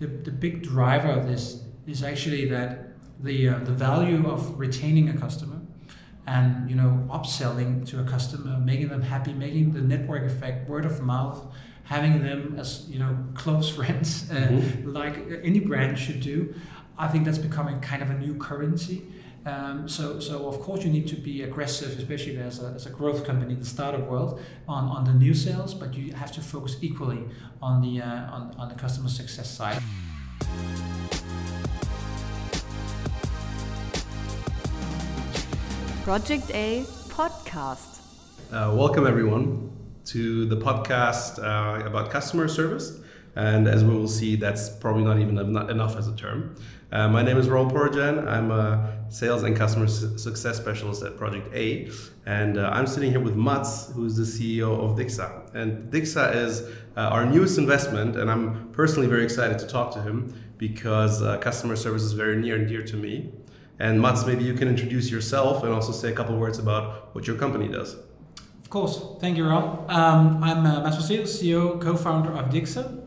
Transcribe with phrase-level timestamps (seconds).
[0.00, 2.88] the, the big driver of this is actually that
[3.22, 5.60] the uh, the value of retaining a customer
[6.26, 10.86] and you know upselling to a customer, making them happy, making the network effect, word
[10.86, 11.46] of mouth,
[11.84, 14.90] having them as you know close friends, uh, mm-hmm.
[14.90, 16.54] like any brand should do.
[16.98, 19.02] I think that's becoming kind of a new currency.
[19.46, 22.90] Um, so, so of course you need to be aggressive, especially as a, as a
[22.90, 24.38] growth company, in the startup world,
[24.68, 27.24] on, on the new sales, but you have to focus equally
[27.62, 29.82] on the uh, on, on the customer success side.
[36.04, 38.00] Project A podcast.
[38.52, 39.70] Uh, welcome, everyone,
[40.04, 43.00] to the podcast uh, about customer service.
[43.36, 46.56] And as we will see, that's probably not even enough as a term.
[46.92, 48.26] Uh, my name is Raul Porojan.
[48.26, 51.88] I'm a sales and customer su- success specialist at Project A.
[52.26, 55.54] And uh, I'm sitting here with Mads, who's the CEO of Dixa.
[55.54, 56.62] And Dixa is
[56.96, 58.16] uh, our newest investment.
[58.16, 62.36] And I'm personally very excited to talk to him because uh, customer service is very
[62.36, 63.32] near and dear to me.
[63.78, 67.24] And Mads, maybe you can introduce yourself and also say a couple words about what
[67.24, 67.94] your company does.
[67.94, 69.00] Of course.
[69.20, 69.88] Thank you, Rob.
[69.88, 72.99] Um, I'm uh, Mads CEO, co-founder of Dixa,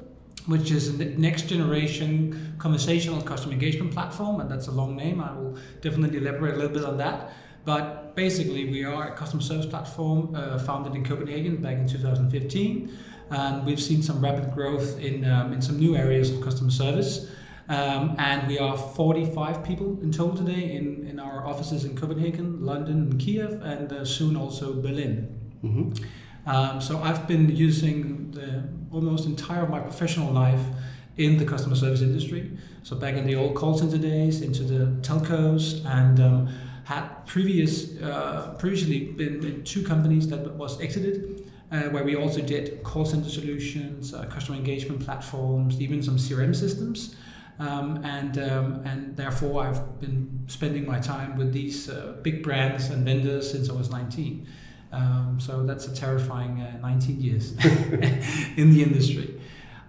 [0.45, 4.41] which is a next generation conversational customer engagement platform.
[4.41, 5.22] And that's a long name.
[5.22, 7.33] I will definitely elaborate a little bit on that.
[7.66, 12.97] But basically, we are a customer service platform uh, founded in Copenhagen back in 2015.
[13.30, 17.30] And we've seen some rapid growth in, um, in some new areas of customer service.
[17.69, 22.66] Um, and we are 45 people in total today in, in our offices in Copenhagen,
[22.66, 25.39] London, and Kiev, and uh, soon also Berlin.
[25.63, 26.03] Mm-hmm.
[26.45, 30.61] Um, so I've been using the almost entire of my professional life
[31.17, 32.52] in the customer service industry.
[32.83, 36.50] So back in the old call center days, into the telcos, and um,
[36.85, 41.50] had previous uh, previously been in two companies that was exited.
[41.72, 46.55] Uh, where we also did call center solutions, uh, customer engagement platforms, even some CRM
[46.55, 47.16] systems.
[47.57, 52.89] Um, and um, and therefore I've been spending my time with these uh, big brands
[52.89, 54.47] and vendors since I was 19.
[54.94, 57.52] Um, so that's a terrifying uh, 19 years
[58.58, 59.42] in the industry.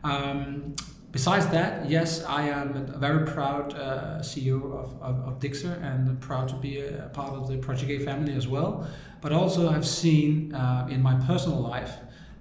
[0.03, 0.75] Um,
[1.13, 6.19] besides that, yes, I am a very proud uh, CEO of, of, of, Dixa and
[6.21, 8.89] proud to be a part of the Project A family as well.
[9.21, 11.93] But also, I've seen uh, in my personal life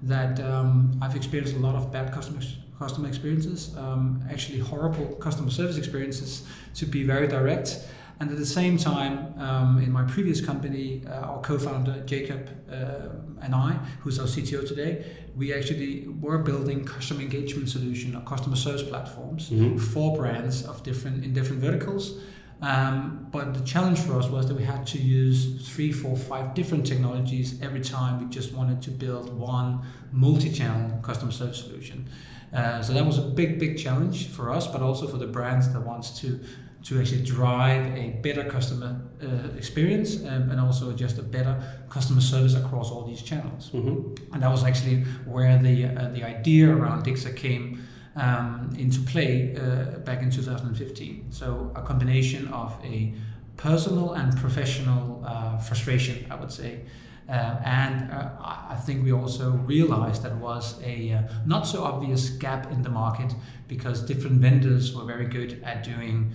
[0.02, 5.50] that um, I've experienced a lot of bad customers customer experiences, um, actually horrible customer
[5.50, 6.44] service experiences,
[6.76, 7.80] to be very direct.
[8.24, 13.10] And at the same time, um, in my previous company, uh, our co-founder Jacob uh,
[13.42, 15.04] and I, who's our CTO today,
[15.36, 19.78] we actually were building customer engagement solution or customer service platforms mm-hmm.
[19.78, 22.18] for brands of different in different verticals.
[22.62, 26.54] Um, but the challenge for us was that we had to use three, four, five
[26.54, 29.82] different technologies every time we just wanted to build one
[30.14, 32.08] multi-channel customer service solution.
[32.54, 35.74] Uh, so that was a big, big challenge for us, but also for the brands
[35.74, 36.40] that wants to
[36.84, 42.20] to actually drive a better customer uh, experience um, and also just a better customer
[42.20, 43.70] service across all these channels.
[43.70, 44.34] Mm-hmm.
[44.34, 47.82] And that was actually where the uh, the idea around Dixa came
[48.16, 51.32] um, into play uh, back in 2015.
[51.32, 53.14] So a combination of a
[53.58, 56.82] personal and professional uh, frustration, I would say.
[57.30, 62.30] Uh, and uh, I think we also realized that was a uh, not so obvious
[62.32, 63.34] gap in the market
[63.70, 66.34] because different vendors were very good at doing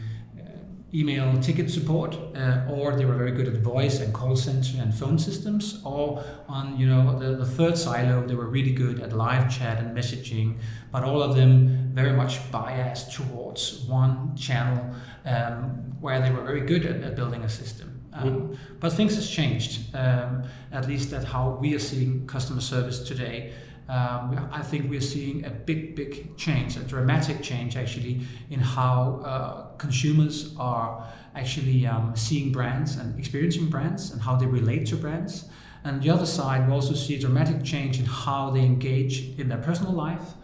[0.94, 4.94] email ticket support, uh, or they were very good at voice and call center and
[4.94, 9.12] phone systems, or on you know the, the third silo they were really good at
[9.12, 10.58] live chat and messaging,
[10.90, 14.94] but all of them very much biased towards one channel
[15.26, 17.94] um, where they were very good at, at building a system.
[18.12, 23.06] Um, but things has changed, um, at least at how we are seeing customer service
[23.06, 23.52] today.
[23.88, 29.22] Um, I think we're seeing a big, big change, a dramatic change actually, in how
[29.24, 34.96] uh, consumers are actually um, seeing brands and experiencing brands and how they relate to
[34.96, 35.48] brands.
[35.84, 39.48] And the other side, we also see a dramatic change in how they engage in
[39.48, 40.34] their personal life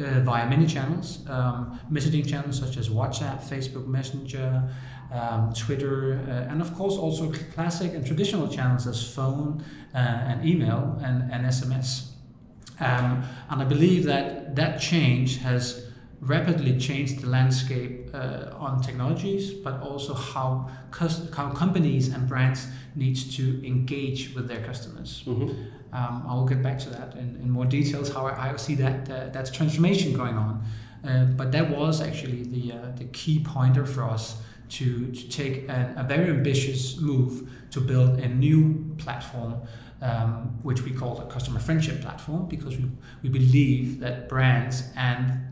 [0.00, 4.68] uh, via many channels, um, messaging channels such as WhatsApp, Facebook Messenger,
[5.12, 9.64] um, Twitter, uh, and of course also classic and traditional channels as phone
[9.94, 12.17] uh, and email and, and SMS.
[12.80, 15.84] Um, and I believe that that change has
[16.20, 20.68] rapidly changed the landscape uh, on technologies, but also how,
[21.32, 22.66] how companies and brands
[22.96, 25.22] need to engage with their customers.
[25.26, 25.94] Mm-hmm.
[25.94, 29.10] Um, I'll get back to that in, in more details, how I, I see that
[29.10, 30.64] uh, that's transformation going on.
[31.04, 35.68] Uh, but that was actually the, uh, the key pointer for us to, to take
[35.68, 39.54] a, a very ambitious move to build a new platform
[40.02, 42.90] um, which we call a customer friendship platform because we,
[43.22, 45.44] we believe that brands and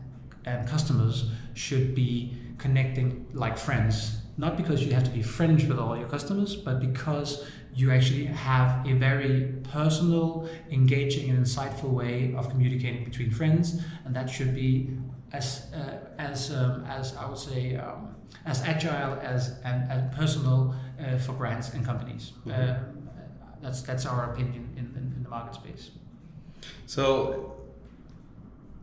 [0.45, 4.21] and customers should be connecting like friends.
[4.37, 8.25] Not because you have to be friends with all your customers, but because you actually
[8.25, 14.53] have a very personal, engaging, and insightful way of communicating between friends, and that should
[14.55, 14.89] be
[15.33, 18.15] as uh, as um, as I would say um,
[18.45, 22.31] as agile as and, and personal uh, for brands and companies.
[22.45, 22.53] Mhm.
[22.53, 22.96] Uh,
[23.67, 25.91] that's that's our opinion in, in, in the market space.
[26.85, 27.53] So,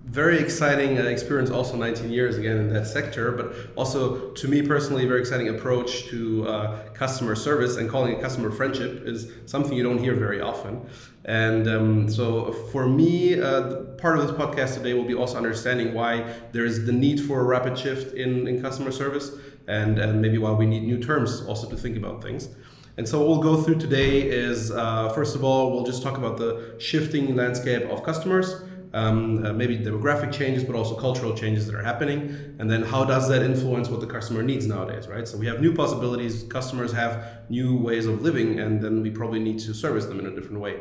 [0.04, 4.60] very exciting uh, experience, also 19 years again in that sector, but also to me
[4.60, 9.72] personally, very exciting approach to uh, customer service and calling it customer friendship is something
[9.72, 10.86] you don't hear very often.
[11.24, 15.94] And um, so, for me, uh, part of this podcast today will be also understanding
[15.94, 19.30] why there is the need for a rapid shift in, in customer service
[19.66, 22.50] and, and maybe why we need new terms also to think about things.
[22.96, 26.16] And so what we'll go through today is, uh, first of all, we'll just talk
[26.16, 28.62] about the shifting landscape of customers,
[28.92, 32.54] um, uh, maybe demographic changes, but also cultural changes that are happening.
[32.60, 35.26] And then how does that influence what the customer needs nowadays, right?
[35.26, 39.40] So we have new possibilities, customers have new ways of living, and then we probably
[39.40, 40.78] need to service them in a different way.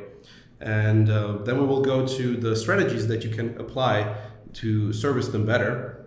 [0.62, 4.16] And uh, then we will go to the strategies that you can apply
[4.54, 6.06] to service them better,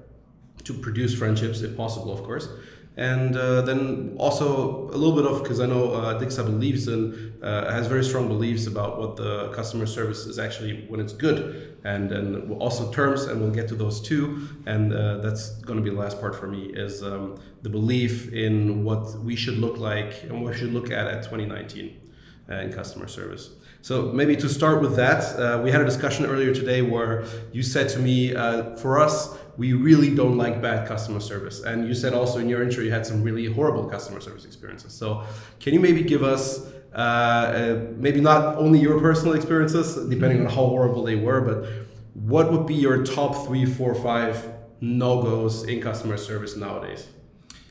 [0.63, 2.49] to produce friendships if possible, of course
[2.97, 7.35] and uh, then also a little bit of because I know uh, Dixa believes in
[7.43, 11.77] uh, has very strong beliefs about what the customer service is actually when it's good,
[11.85, 14.49] and and also terms, and we'll get to those too.
[14.65, 18.33] And uh, that's going to be the last part for me is um, the belief
[18.33, 22.01] in what we should look like and what we should look at at 2019
[22.49, 23.51] uh, in customer service.
[23.87, 27.23] So maybe to start with that, uh, we had a discussion earlier today where
[27.53, 31.63] you said to me, uh, for us, we really don't like bad customer service.
[31.63, 34.93] And you said also in your intro you had some really horrible customer service experiences.
[34.93, 35.23] So
[35.61, 36.67] can you maybe give us
[36.97, 41.69] uh, uh, maybe not only your personal experiences, depending on how horrible they were, but
[42.15, 47.07] what would be your top three, four, five no-goes in customer service nowadays?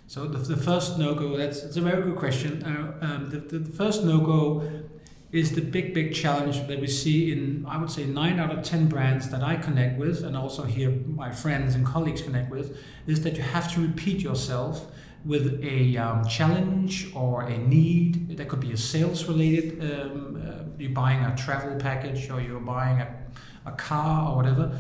[0.08, 2.64] So the, the first no-go, that's, that's a very good question.
[2.64, 4.85] Uh, um, the, the, the first no-go
[5.36, 8.64] is the big, big challenge that we see in, I would say, nine out of
[8.64, 12.78] 10 brands that I connect with, and also here my friends and colleagues connect with,
[13.06, 14.86] is that you have to repeat yourself
[15.26, 18.38] with a um, challenge or a need.
[18.38, 22.60] That could be a sales related, um, uh, you're buying a travel package or you're
[22.60, 23.08] buying a,
[23.66, 24.78] a car or whatever.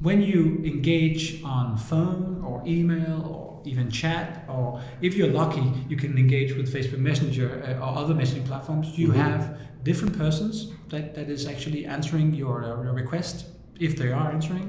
[0.00, 5.96] When you engage on phone or email or even chat, or if you're lucky, you
[5.96, 8.96] can engage with Facebook Messenger uh, or other messaging platforms.
[8.96, 9.14] You Mhm.
[9.14, 9.58] have
[9.90, 10.54] different persons
[10.92, 13.36] that, that is actually answering your, uh, your request
[13.88, 14.68] if they are answering.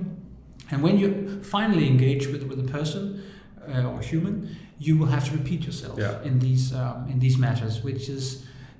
[0.71, 1.09] And when you
[1.55, 3.01] finally engage with, with a person
[3.73, 4.35] uh, or human,
[4.87, 6.21] you will have to repeat yourself Yeah.
[6.29, 8.23] in these um, in these matters, which is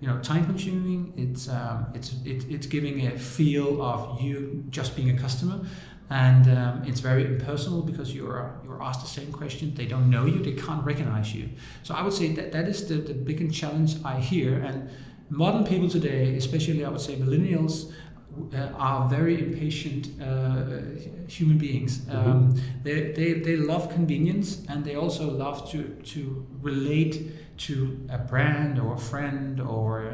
[0.01, 1.01] you know time consuming.
[1.23, 4.37] It's um, it's it, it's giving a feel of you
[4.77, 5.57] just being a customer,
[6.27, 9.65] and um, it's very impersonal because you're you're asked the same question.
[9.81, 10.39] They don't know you.
[10.49, 11.45] They can't recognize you.
[11.83, 14.77] So I would say that that is the the biggest challenge I hear and
[15.29, 17.91] modern people today, especially I would say millennials,
[18.53, 20.81] uh, are very impatient uh,
[21.27, 22.07] human beings.
[22.09, 25.83] Um, they, they, they love convenience and they also love to,
[26.13, 30.13] to relate to a brand or a friend or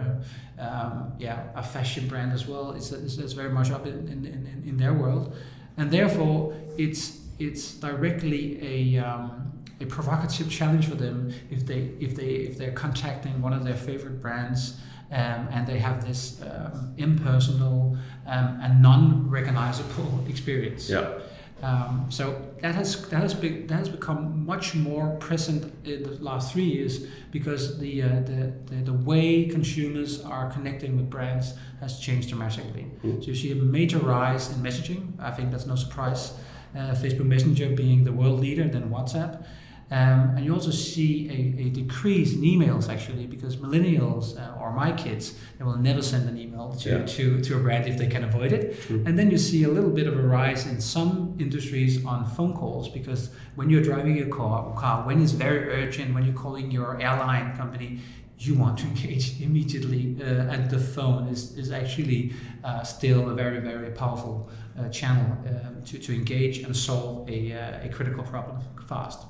[0.59, 2.71] uh, um, yeah a fashion brand as well.
[2.71, 5.35] It's, it's, it's very much up in, in, in, in their world,
[5.77, 12.15] and therefore it's it's directly a um, a provocative challenge for them if they if
[12.15, 14.79] they if they're contacting one of their favorite brands
[15.11, 20.89] um, and they have this um, impersonal um, and non-recognizable experience.
[20.89, 21.19] Yeah.
[21.61, 26.11] Um, so that has that has be, that has become much more present in the
[26.21, 31.53] last three years because the, uh, the, the the way consumers are connecting with brands
[31.79, 32.87] has changed dramatically.
[33.03, 33.21] Mm.
[33.21, 35.13] So you see a major rise in messaging.
[35.19, 36.33] I think that's no surprise.
[36.75, 39.45] Uh, Facebook Messenger being the world leader, then WhatsApp.
[39.91, 44.73] Um, and you also see a, a, decrease in emails actually because millennials uh, or
[44.73, 47.05] my kids they will never send an email to, Yeah.
[47.05, 49.03] to, to a brand if they can avoid it True.
[49.05, 52.55] and then you see a little bit of a rise in some industries on phone
[52.55, 56.71] calls because when you're driving your car, car when it's very urgent when you're calling
[56.71, 57.99] your airline company
[58.39, 63.35] you want to engage immediately uh, and the phone is, is actually uh, still a
[63.35, 64.49] very very powerful
[64.79, 69.27] uh, channel um, to, to engage and solve a, uh, a critical problem fast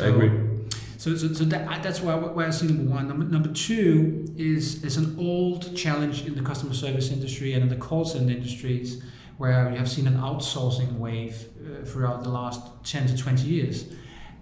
[0.00, 0.30] I agree.
[0.96, 3.08] so, so, so that, that's why, why I see number one.
[3.08, 7.68] Number, number two is is an old challenge in the customer service industry and in
[7.68, 9.02] the call center industries,
[9.36, 13.86] where you have seen an outsourcing wave uh, throughout the last 10 to 20 years.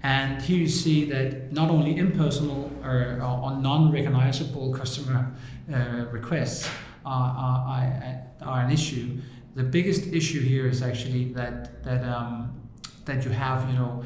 [0.02, 5.30] And here you see that not only impersonal or, or non-recognizable customer
[5.70, 6.70] uh, requests
[7.04, 9.18] are, are, are an issue.
[9.56, 12.60] The biggest issue here is actually that that um,
[13.04, 14.04] that you have, you know,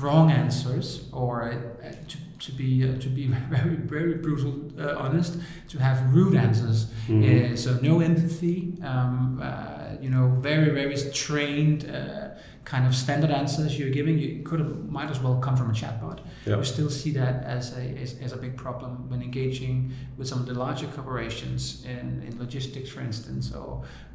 [0.00, 5.38] wrong answers or uh, to, to be uh, to be very very brutal uh, honest
[5.68, 7.24] to have rude answers Mhm.
[7.24, 12.28] uh, so no empathy um, uh, you know very very trained uh,
[12.72, 15.76] kind of standard answers you're giving you could have might as well come from a
[15.82, 16.56] chatbot Yeah.
[16.60, 19.76] we still see that as a as, as a big problem when engaging
[20.18, 21.62] with some of the larger corporations
[21.94, 23.72] in, in logistics for instance or,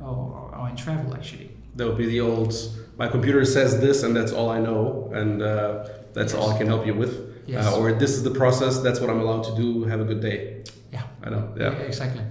[0.08, 0.16] or
[0.58, 2.52] or in travel actually That would be the old.
[3.02, 4.84] My computer says this, and that's all I know,
[5.20, 5.50] and uh,
[6.18, 7.14] that's all I can help you with.
[7.54, 7.66] Yes.
[7.66, 8.74] Uh, or this is the process.
[8.86, 9.68] That's what I'm allowed to do.
[9.92, 10.40] Have a good day.
[10.96, 11.44] yeah I know.
[11.62, 11.90] Yeah.
[11.92, 12.24] exactly.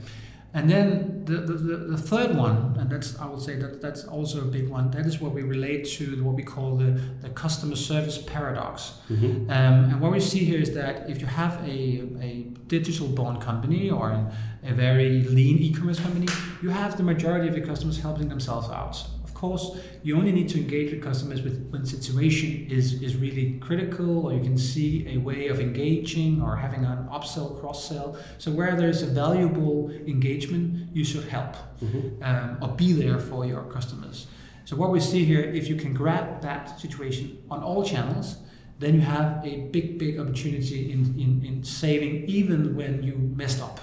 [0.56, 0.84] And then
[1.24, 4.68] the, the, the, third one, and that's I would say that that's also a big
[4.68, 4.90] one.
[4.90, 8.94] That is what we relate to what we call the, the customer service paradox.
[9.08, 9.50] Mhm.
[9.50, 12.32] Um, and what we see here is that if you have a, a
[12.66, 14.30] digital born company or an,
[14.64, 16.28] a very lean e-commerce company,
[16.62, 19.04] you have the majority of your customers helping themselves out.
[19.42, 24.26] Course, you only need to engage with customers with when situation is, is really critical,
[24.26, 28.16] or you can see a way of engaging or having an upsell, cross sell.
[28.38, 32.22] So where there's a valuable engagement, you should help Mhm.
[32.22, 34.28] um, or be there for your customers.
[34.64, 38.37] So what we see here, if you can grab that situation on all channels,
[38.78, 43.61] then you have a big, big opportunity in, in, in saving even when you messed
[43.61, 43.80] up.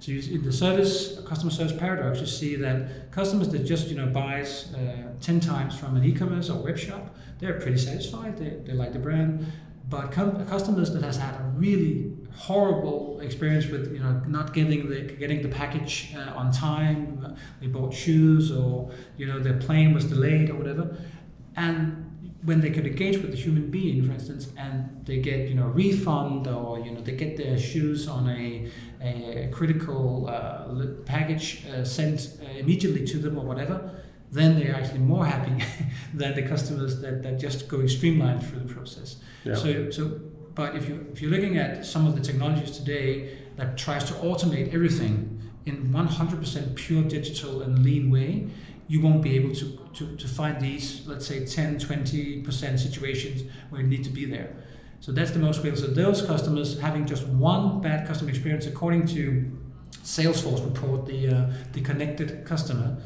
[0.00, 3.96] So you, in the service, customer service paradox, you see that customers that just you
[3.96, 8.38] know buys uh, ten times from an e-commerce or web shop, they're pretty satisfied.
[8.38, 9.46] They, they like the brand,
[9.90, 14.88] but com- customers that has had a really horrible experience with you know not getting
[14.88, 19.92] the getting the package uh, on time, they bought shoes or you know their plane
[19.92, 20.96] was delayed or whatever,
[21.56, 22.09] and
[22.42, 25.66] when they could engage with the human being, for instance, and they get you know
[25.66, 28.70] refund or you know they get their shoes on a,
[29.02, 35.00] a critical uh, package uh, sent uh, immediately to them or whatever, then they're actually
[35.00, 35.62] more happy
[36.14, 39.16] than the customers that, that just go streamlined through the process.
[39.44, 39.54] Yeah.
[39.54, 40.20] So so,
[40.54, 44.14] but if you if you're looking at some of the technologies today that tries to
[44.14, 48.48] automate everything in 100% pure digital and lean way,
[48.88, 53.80] you won't be able to, to, to find these, let's say 10, 20% situations where
[53.80, 54.54] you need to be there.
[55.00, 55.88] So that's the most critical.
[55.88, 59.50] So those customers having just one bad customer experience, according to
[60.04, 62.98] Salesforce report, the, uh, the connected customer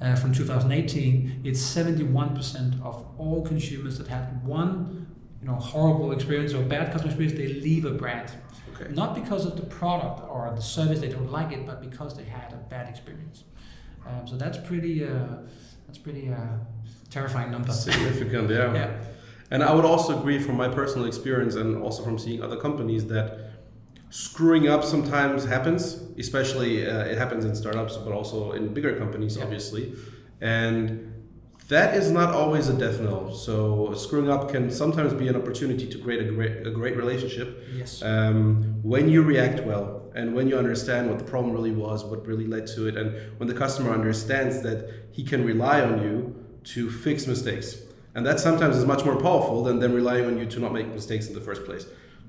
[0.00, 5.06] uh, from 2018, it's 71% of all consumers that had one
[5.42, 8.32] you know, horrible experience or bad customer experience, they leave a brand.
[8.74, 8.92] Okay.
[8.92, 12.24] Not because of the product or the service, they don't like it, but because they
[12.24, 13.44] had a bad experience.
[14.06, 15.38] Um, so that's pretty, uh,
[15.92, 16.56] that's pretty uh,
[17.10, 17.70] terrifying number.
[17.70, 18.48] Significant.
[18.48, 18.72] Yeah.
[18.72, 18.96] Yeah.
[19.50, 23.06] And I would also agree from my personal experience and also from seeing other companies
[23.08, 23.50] that
[24.08, 29.36] screwing up sometimes happens, especially uh, it happens in startups, but also in bigger companies,
[29.36, 29.44] Yeah.
[29.44, 29.92] obviously.
[30.40, 31.11] And
[31.72, 33.32] that is not always a death knell.
[33.32, 37.48] So screwing up can sometimes be an opportunity to create a great, a great relationship
[37.74, 38.02] Yes.
[38.02, 42.26] um, when you react well and when you understand what the problem really was, what
[42.26, 44.78] really led to it, and when the customer understands that
[45.12, 46.14] he can rely on you
[46.74, 47.68] to fix mistakes.
[48.14, 50.88] And that sometimes is much more powerful than them relying on you to not make
[50.88, 51.86] mistakes in the first place,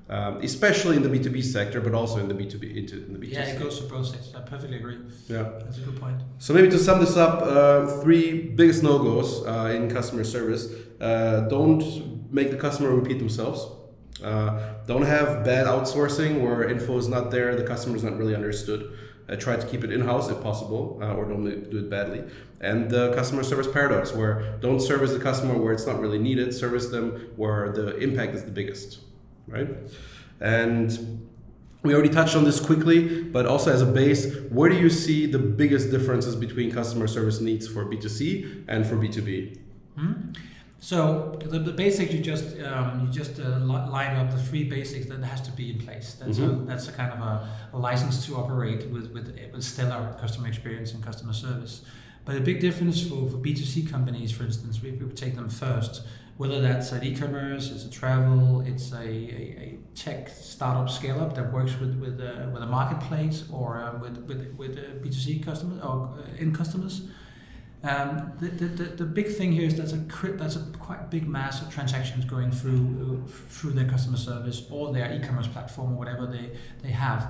[0.08, 3.32] um, especially in the B2B sector, but also in the B2B, into, in the B2C.
[3.32, 4.34] yeah, it goes to both sides.
[4.34, 4.98] I perfectly agree.
[5.28, 5.50] Yeah.
[5.64, 6.20] That's a good point.
[6.38, 10.72] So maybe to sum this up, uh, three biggest no-goes uh, in customer service.
[11.00, 13.66] Uh, don't make the customer repeat themselves.
[14.22, 18.34] Uh, don't have bad outsourcing where info is not there, the customer is not really
[18.34, 18.96] understood.
[19.26, 22.22] Uh, try to keep it in-house if possible, uh, or don't do it badly.
[22.60, 26.52] And the customer service paradox, where don't service the customer where it's not really needed,
[26.52, 29.00] service them where the impact is the biggest,
[29.48, 29.68] right?
[30.40, 31.26] And
[31.82, 35.26] we already touched on this quickly, but also as a base, where do you see
[35.26, 39.58] the biggest differences between customer service needs for B2C and for B2B?
[39.96, 40.12] Hmm?
[40.80, 45.06] So the, the basics you just um, you just uh, line up the three basics
[45.06, 46.14] that has to be in place.
[46.20, 46.64] That's Mhm.
[46.64, 50.48] a that's a kind of a, a license to operate with, with with stellar customer
[50.48, 51.82] experience and customer service.
[52.26, 56.02] But a big difference for, for B2C companies, for instance, we, we take them first,
[56.36, 61.34] whether that's an e-commerce, it's a travel, it's a, a, a tech startup scale up
[61.34, 65.44] that works with with a, with a marketplace or uh, with with with uh, B2C
[65.44, 67.08] customers or uh, in customers.
[67.84, 69.98] Um, the, the, the, big thing here is there's a
[70.38, 74.90] that's a quite big mass of transactions going through uh, through their customer service or
[74.90, 77.28] their e-commerce platform or whatever they, they have,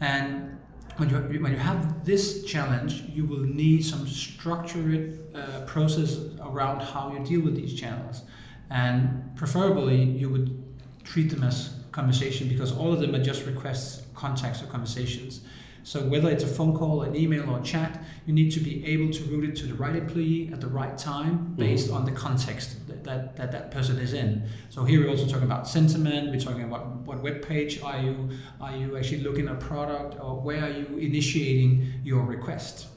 [0.00, 0.58] and
[0.98, 6.80] when you when you have this challenge, you will need some structured uh, process around
[6.80, 8.22] how you deal with these channels,
[8.70, 10.62] and preferably you would
[11.04, 15.40] treat them as conversation because all of them are just requests, contacts, or conversations.
[15.82, 19.12] So whether it's a phone call, an email, or chat, you need to be able
[19.12, 21.54] to route it to the right employee at the right time mm-hmm.
[21.54, 24.48] based on the context that that, that that person is in.
[24.68, 26.32] So here we're also talking about sentiment.
[26.32, 28.30] We're talking about what web page are you
[28.60, 32.88] are you actually looking at product or where are you initiating your request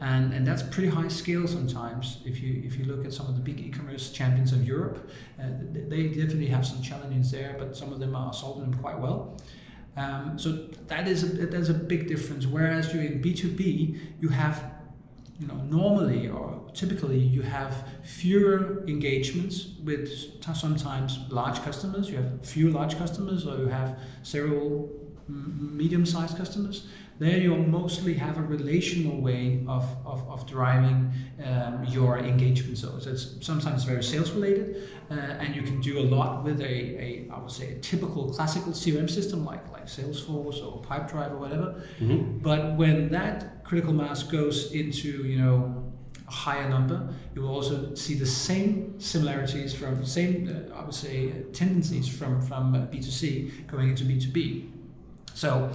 [0.00, 2.18] and and that's pretty high scale sometimes.
[2.24, 5.46] If you if you look at some of the big e-commerce champions of Europe, uh,
[5.88, 9.36] they definitely have some challenges there, but some of them are solving them quite well.
[9.96, 12.46] Um, so that is a, that's a big difference.
[12.46, 14.62] Whereas you in B two B, you have
[15.40, 20.08] you know normally or typically you have fewer engagements with
[20.54, 22.08] sometimes large customers.
[22.08, 24.90] You have few large customers, or you have several
[25.28, 26.86] medium-sized customers
[27.18, 31.12] there you mostly have a relational way of, of, of driving
[31.44, 32.78] um, your engagement.
[32.78, 36.64] So it's sometimes very sales related, uh, and you can do a lot with a,
[36.64, 41.38] a, I would say, a typical classical CRM system like, like Salesforce or Pipedrive or
[41.38, 41.82] whatever.
[41.98, 42.38] Mm-hmm.
[42.38, 45.84] But when that critical mass goes into, you know,
[46.28, 50.94] a higher number, you will also see the same similarities from same, uh, I would
[50.94, 54.70] say, tendencies from from B2C going into B2B.
[55.34, 55.70] So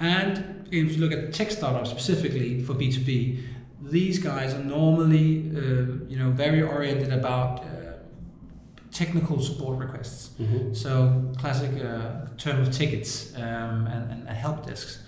[0.00, 3.42] and if you look at tech startups specifically for B2B,
[3.80, 5.60] these guys are normally, uh,
[6.08, 7.66] you know, very oriented about uh,
[8.90, 10.30] technical support requests.
[10.40, 10.74] Mm-hmm.
[10.74, 15.02] So classic uh, term of tickets um, and, and, help desks.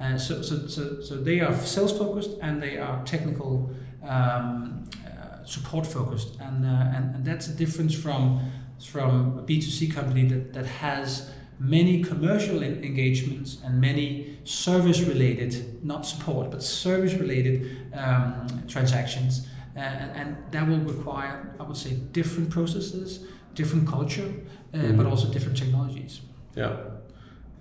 [0.00, 3.70] And so, so, so, so they are sales focused and they are technical
[4.02, 8.40] um, uh, support focused, and, uh, and and that's a difference from
[8.84, 11.30] from a B2C company that, that has
[11.62, 19.46] many commercial engagements and many service related, not support, but service related um, transactions.
[19.76, 24.30] Uh, and, and, that will require, I would say, different processes, different culture,
[24.74, 24.96] uh, mm-hmm.
[24.98, 26.20] but also different technologies.
[26.54, 26.76] Yeah.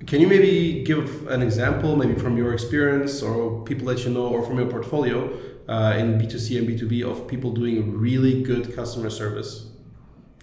[0.08, 4.28] Can you maybe give an example, maybe from your experience or people that you know
[4.28, 5.32] or from your portfolio
[5.70, 9.68] uh, in B2C and B2B of people doing really good customer service?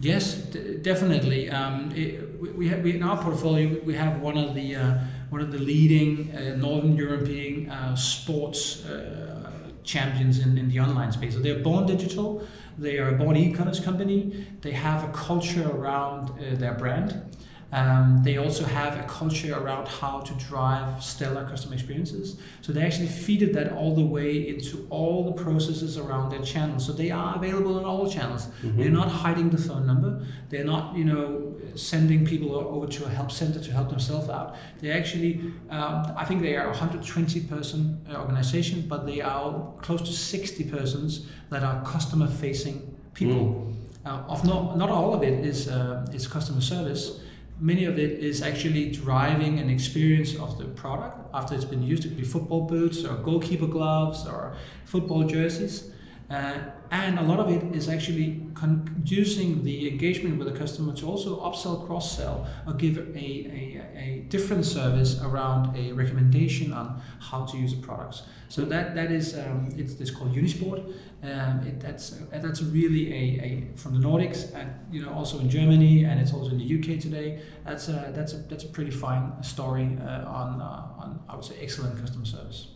[0.00, 1.50] Yes, d- definitely.
[1.50, 4.98] Um, it, we, we have we, in our portfolio we have one of the uh,
[5.30, 9.50] one of the leading uh, Northern European uh, sports uh,
[9.84, 11.34] champions in, in the online space.
[11.34, 12.46] So they're born digital.
[12.78, 14.46] They are a born e-commerce company.
[14.60, 17.22] They have a culture around uh, their brand.
[17.70, 22.38] Um, they also have a culture around how to drive stellar customer experiences.
[22.62, 26.86] So they actually feeded that all the way into all the processes around their channels.
[26.86, 28.46] So they are available on all channels.
[28.46, 28.78] Mm-hmm.
[28.78, 30.24] They're not hiding the phone number.
[30.48, 34.56] They're not, you know, sending people over to a help center to help themselves out.
[34.80, 39.74] They actually, um, I think they are a 120 person uh, organization, but they are
[39.82, 43.34] close to 60 persons that are customer facing people.
[43.44, 43.74] Mm.
[44.06, 47.20] Uh, of not, not all of it is, uh, is customer service
[47.60, 52.04] many of it is actually driving an experience of the product after it's been used.
[52.04, 55.92] It could be football boots or goalkeeper gloves or football jerseys.
[56.30, 56.58] Uh,
[56.90, 61.40] and a lot of it is actually conducing the engagement with the customer to also
[61.40, 67.46] upsell, cross sell, or give a, a, a, different service around a recommendation on how
[67.46, 68.24] to use the products.
[68.50, 70.92] So that that is um, it's, it's called Unisport.
[71.22, 75.38] Um, it, that's uh, that's really a, a from the Nordics and you know also
[75.38, 77.40] in Germany and it's also in the UK today.
[77.64, 81.44] That's a that's a that's a pretty fine story uh, on uh, on I would
[81.44, 82.68] say excellent customer service.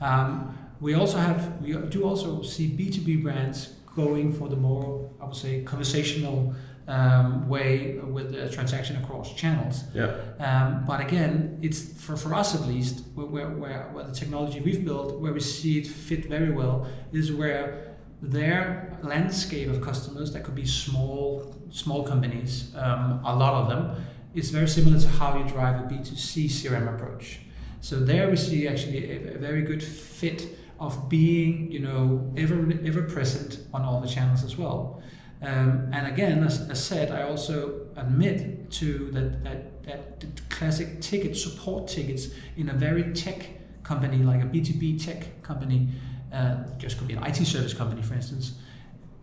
[0.00, 5.24] Um, we also have we do also see B2B brands going for the more I
[5.26, 6.54] would say conversational
[6.86, 9.84] um, way with the transaction across channels.
[9.94, 10.16] Yeah.
[10.38, 14.84] Um, but again, it's for, for us at least where, where, where the technology we've
[14.84, 20.44] built, where we see it fit very well, is where their landscape of customers that
[20.44, 25.36] could be small small companies, um, a lot of them, is very similar to how
[25.36, 27.40] you drive a B2C CRM approach.
[27.80, 30.56] So there we see actually a, a very good fit
[30.86, 35.02] of being, you know, ever ever present on all the channels as well.
[35.42, 41.36] Um, and again, as, as said, I also admit to that, that that classic ticket
[41.36, 43.40] support tickets in a very tech
[43.82, 45.88] company like a B2B tech company,
[46.32, 48.54] uh, just could be an IT service company, for instance,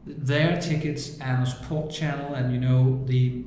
[0.06, 3.44] their tickets and a support channel and you know the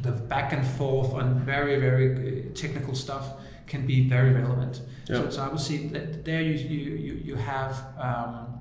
[0.00, 3.32] the back and forth on very very technical stuff
[3.66, 4.80] can be very relevant.
[5.08, 5.16] Yeah.
[5.16, 8.60] So, so, I would say that there you you you, have um,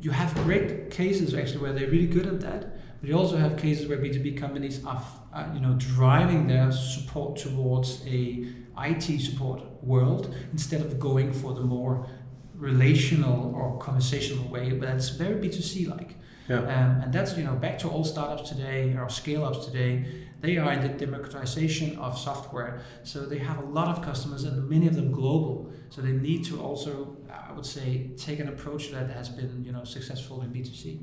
[0.00, 2.78] you have great cases actually where they're really good at that.
[3.00, 6.46] But you also have cases where B two B companies are uh, you know driving
[6.46, 8.46] their support towards a
[8.80, 12.06] IT support world instead of going for the more
[12.54, 16.16] relational or conversational way, but that's very B two C like.
[16.48, 16.60] Yeah.
[16.60, 20.06] Um, and that's you know back to all startups today or scale ups today
[20.40, 22.80] they are in the democratization of software.
[23.02, 25.72] So they have a lot of customers and many of them global.
[25.90, 29.72] So they need to also, I would say, take an approach that has been you
[29.72, 31.00] know successful in B2C.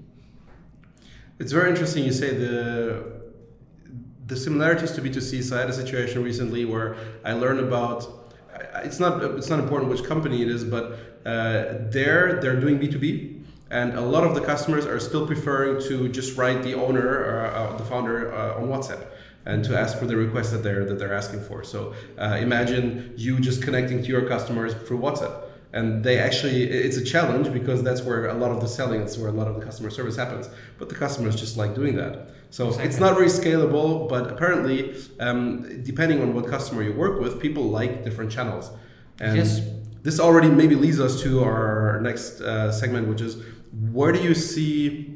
[1.39, 3.23] It's very interesting you say the
[4.27, 5.43] the similarities to B2C.
[5.43, 8.31] So I had a situation recently where I learned about
[8.83, 13.43] it's not it's not important which company it is, but uh, there they're doing B2B,
[13.69, 17.45] and a lot of the customers are still preferring to just write the owner or
[17.47, 19.05] uh, the founder uh, on WhatsApp
[19.45, 21.63] and to ask for the request that they're that they're asking for.
[21.63, 26.97] So uh, imagine you just connecting to your customers through WhatsApp and they actually it's
[26.97, 29.55] a challenge because that's where a lot of the selling that's where a lot of
[29.55, 32.89] the customer service happens but the customers just like doing that so exactly.
[32.89, 37.63] it's not very scalable but apparently um, depending on what customer you work with people
[37.63, 38.71] like different channels
[39.19, 39.61] and yes.
[40.01, 43.43] this already maybe leads us to our next uh, segment which is
[43.91, 45.14] where do you see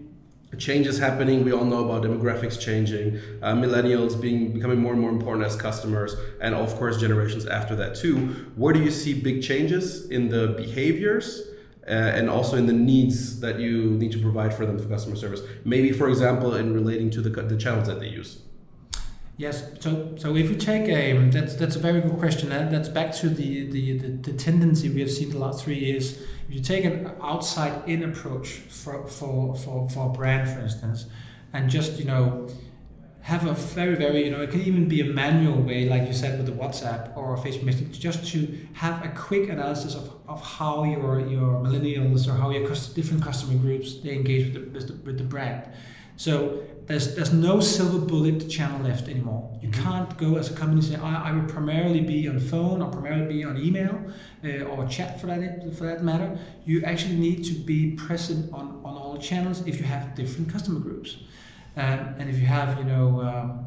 [0.60, 1.44] changes happening.
[1.44, 5.56] We all know about demographics changing, uh, millennials being becoming more and more important as
[5.56, 8.16] customers, and of course generations after that too.
[8.56, 11.42] Where do you see big changes in the behaviors?
[11.88, 15.16] Uh, and also in the needs that you need to provide for them for customer
[15.16, 15.42] service.
[15.66, 18.44] Maybe, for example, in relating to the, the channels that they use.
[19.38, 19.64] Yes.
[19.80, 22.50] So, so if you take a that's that's a very good question.
[22.50, 26.20] That's back to the, the the, the tendency we have seen the last three years.
[26.50, 31.06] You take an outside-in approach for for for for a brand, for instance,
[31.54, 32.48] and just you know
[33.22, 36.14] have a very very you know it can even be a manual way, like you
[36.14, 40.42] said with the WhatsApp or Facebook Messenger, just to have a quick analysis of, of
[40.44, 44.88] how your your millennials or how your different customer groups they engage with the, with
[44.88, 45.70] the, with the brand.
[46.18, 49.58] So there's there's no silver bullet channel left anymore.
[49.62, 49.84] You mm-hmm.
[49.84, 53.28] can't go as a company say I, I will primarily be on phone or primarily
[53.36, 53.96] be on email
[54.44, 56.40] uh, or chat for that for that matter.
[56.66, 60.80] You actually need to be present on, on all channels if you have different customer
[60.80, 61.18] groups,
[61.78, 63.22] um, and if you have you know.
[63.22, 63.66] Um,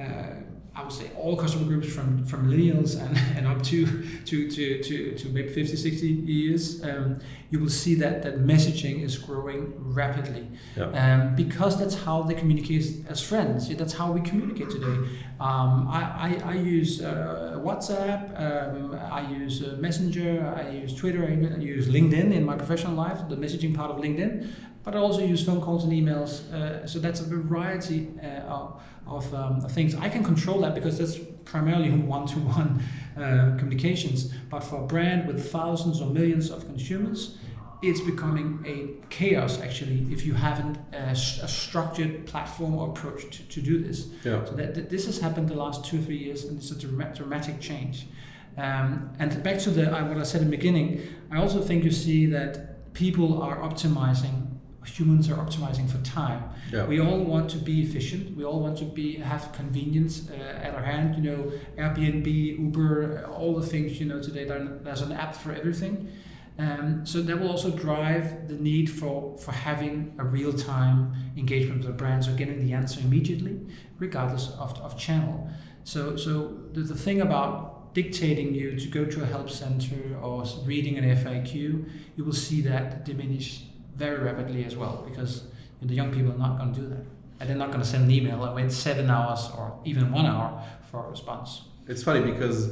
[0.00, 3.86] uh, I would say all customer groups from, from millennials and, and up to,
[4.24, 7.18] to, to, to, to maybe 50, 60 years, um,
[7.50, 10.46] you will see that, that messaging is growing rapidly.
[10.76, 10.84] Yeah.
[10.84, 13.68] Um, because that's how they communicate as friends.
[13.74, 15.08] That's how we communicate today.
[15.40, 21.24] Um, I, I, I, use uh, WhatsApp, um, I use uh, Messenger, I use Twitter,
[21.24, 25.20] I use LinkedIn in my professional life, the messaging part of LinkedIn, but I also
[25.24, 26.50] use phone calls and emails.
[26.52, 29.94] Uh, so that's a variety uh, of of, um, things.
[29.94, 32.82] I can control that because that's primarily one-to-one
[33.16, 34.32] uh, communications.
[34.48, 37.36] But for a brand with thousands or millions of consumers,
[37.82, 43.42] it's becoming a chaos actually if you haven't a, a structured platform or approach to,
[43.48, 44.08] to do this.
[44.22, 44.44] Yeah.
[44.44, 46.78] So that, that, this has happened the last two or three years, and it's a
[46.78, 48.06] dramatic change.
[48.58, 51.90] Um, and back to the what I said in the beginning, I also think you
[51.90, 54.49] see that people are optimizing
[54.84, 56.42] humans are optimizing for time.
[56.72, 56.86] Yeah.
[56.86, 58.36] We all want to be efficient.
[58.36, 61.16] We all want to be have convenience uh, at our hand.
[61.16, 62.26] You know, Airbnb,
[62.58, 64.44] Uber, all the things you know today.
[64.44, 66.10] There's an app for everything.
[66.58, 71.78] Um, so that will also drive the need for, for having a real time engagement
[71.78, 73.58] with the brand, so getting the answer immediately,
[73.98, 75.48] regardless of, of channel.
[75.84, 80.44] So, so the, the thing about dictating you to go to a help center or
[80.64, 83.64] reading an FAQ, you will see that diminish
[84.00, 85.32] very rapidly as well because
[85.82, 87.04] the young people are not going to do that.
[87.38, 90.26] And they're not going to send an email and wait seven hours or even one
[90.26, 90.48] hour
[90.90, 91.62] for a response.
[91.86, 92.70] It's funny because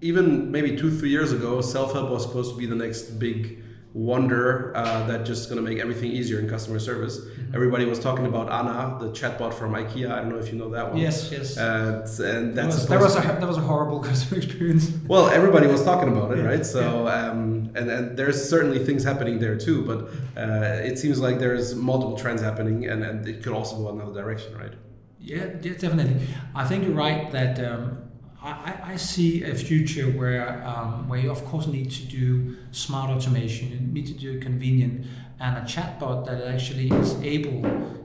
[0.00, 3.62] even maybe two, three years ago, self help was supposed to be the next big
[3.94, 7.18] wonder uh, that just going to make everything easier in customer service.
[7.18, 7.54] Mm-hmm.
[7.54, 10.10] Everybody was talking about Anna, the chatbot from IKEA.
[10.10, 10.98] I don't know if you know that one.
[10.98, 11.58] Yes, yes.
[11.58, 14.92] Uh, and that's that was, that was, a that was a horrible customer experience.
[15.06, 16.44] Well, everybody was talking about it, yeah.
[16.44, 16.66] right?
[16.66, 17.30] So, yeah.
[17.30, 19.98] um, and and there's certainly things happening there too, but
[20.36, 24.14] uh, it seems like there's multiple trends happening, and and it could also go another
[24.20, 24.74] direction, right?
[25.20, 26.26] Yeah, yeah, definitely.
[26.54, 27.58] I think you're right that.
[27.64, 28.04] Um,
[28.40, 33.10] I, I, see a future where um, where you of course need to do smart
[33.10, 35.06] automation, you need to do convenient,
[35.40, 37.62] and a chatbot that actually is able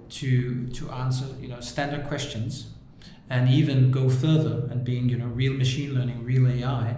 [0.09, 2.71] to to answer you know standard questions,
[3.29, 6.97] and even go further and being you know real machine learning, real AI,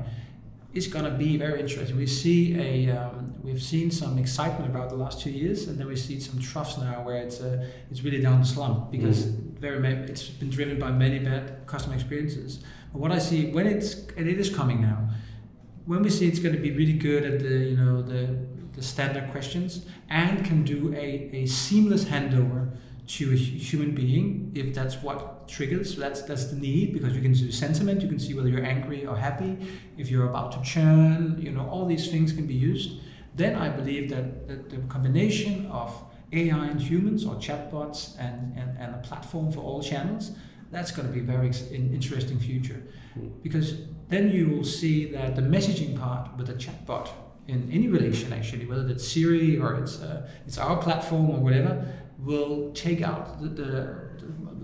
[0.76, 1.96] is going to be very interesting.
[1.96, 5.88] We see a um, we've seen some excitement about the last two years, and then
[5.88, 9.58] we see some troughs now where it's uh, it's really down the slump because mm.
[9.58, 9.78] very
[10.12, 12.60] it's been driven by many bad customer experiences
[12.92, 15.10] But what I see when it's and it is coming now,
[15.86, 18.38] when we see it's going to be really good at the you know the
[18.74, 22.76] the standard questions and can do a, a seamless handover
[23.08, 27.34] to a human being if that's what triggers that's that's the need because you can
[27.34, 29.58] do sentiment you can see whether you're angry or happy
[29.98, 33.00] if you're about to churn you know all these things can be used.
[33.36, 35.92] Then i believe that, that the combination of
[36.32, 40.32] ai and humans or chatbots and, and, and a platform for all channels
[40.72, 42.84] that's going to be very in- interesting future.
[43.44, 43.78] Because
[44.10, 47.10] then you will see that the messaging part with the chatbot
[47.48, 51.86] in any relation actually whether it's siri or it's uh, it's our platform or whatever
[52.20, 54.06] will take out the, the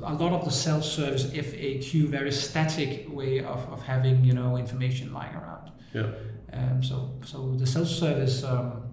[0.03, 5.13] a lot of the self-service FAQ, very static way of, of having you know information
[5.13, 5.71] lying around.
[5.93, 6.11] Yeah.
[6.53, 8.83] Um, so so the self-service, um,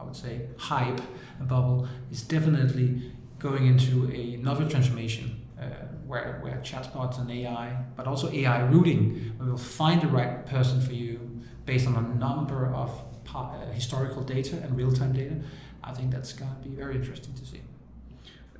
[0.00, 1.00] I would say, hype
[1.38, 5.64] and bubble is definitely going into another transformation uh,
[6.06, 10.80] where where chatbots and AI, but also AI routing, we will find the right person
[10.80, 11.20] for you
[11.66, 12.90] based on a number of
[13.24, 15.36] pa- uh, historical data and real-time data.
[15.82, 17.60] I think that's going to be very interesting to see.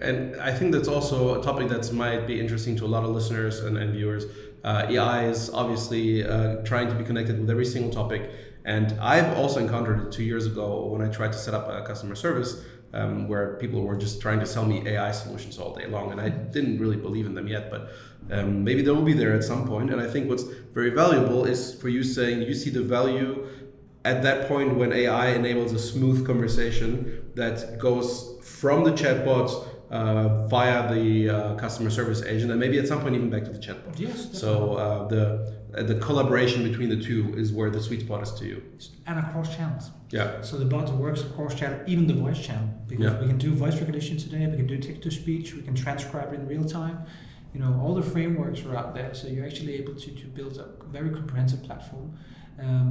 [0.00, 3.10] And I think that's also a topic that might be interesting to a lot of
[3.10, 4.24] listeners and, and viewers.
[4.64, 8.30] Uh, AI is obviously uh, trying to be connected with every single topic.
[8.64, 11.86] And I've also encountered it two years ago when I tried to set up a
[11.86, 15.86] customer service um, where people were just trying to sell me AI solutions all day
[15.86, 16.12] long.
[16.12, 17.90] And I didn't really believe in them yet, but
[18.30, 19.90] um, maybe they will be there at some point.
[19.90, 23.46] And I think what's very valuable is for you saying you see the value
[24.04, 30.46] at that point when AI enables a smooth conversation that goes from the chatbot uh,
[30.48, 33.62] via the uh, customer service agent, and maybe at some point even back to the
[33.66, 33.94] chatbot.
[34.06, 34.16] Yes.
[34.42, 35.22] So uh, the
[35.76, 38.62] uh, the collaboration between the two is where the sweet spot is to you.
[39.06, 39.84] and across channels.
[40.10, 40.40] Yeah.
[40.48, 43.20] So the bot works across channel, even the voice channel, because Yeah.
[43.22, 46.30] we can do voice recognition today, we can do text to speech, we can transcribe
[46.36, 46.96] in real time.
[47.54, 50.54] You know, all the frameworks are out there, so you're actually able to, to build
[50.64, 52.06] a very comprehensive platform
[52.66, 52.86] um,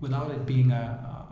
[0.00, 0.84] without it being a,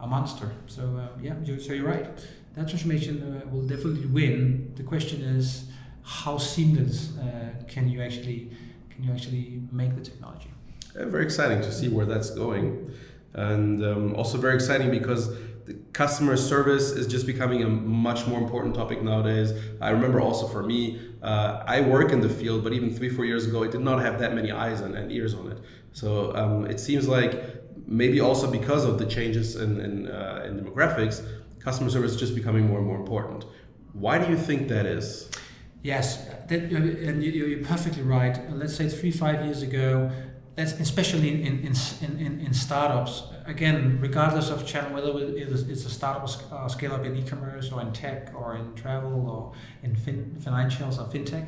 [0.04, 0.48] a monster.
[0.76, 1.34] So uh, yeah,
[1.66, 2.06] so you're right.
[2.54, 4.72] That transformation uh, will definitely win.
[4.76, 5.64] The question is,
[6.02, 8.50] how seamless uh, can you actually
[8.90, 10.50] can you actually make the technology?
[10.94, 12.92] Uh, very exciting to see where that's going,
[13.32, 15.34] and um, also very exciting because
[15.64, 19.52] the customer service is just becoming a much more important topic nowadays.
[19.80, 23.24] I remember also for me, uh, I work in the field, but even three four
[23.24, 25.58] years ago, it did not have that many eyes and, and ears on it.
[25.92, 27.32] So um, it seems like
[27.86, 31.24] maybe also because of the changes in in, uh, in demographics,
[31.64, 33.44] customer service is just becoming more and more important.
[33.92, 35.30] Why do you think that is?
[35.82, 38.36] Yes, that, and you- you're perfectly right.
[38.52, 40.10] Let's say three, five years ago,
[40.56, 46.28] especially in, in, in, in, startups, again, regardless of channel, whether it is, a startup
[46.52, 50.98] uh, scale up in e-commerce or in tech or in travel or in fin, financials
[51.00, 51.46] or fintech,